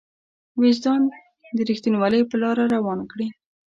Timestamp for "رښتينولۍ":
1.69-2.21